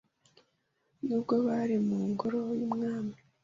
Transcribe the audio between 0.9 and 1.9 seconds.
N’ubwo bari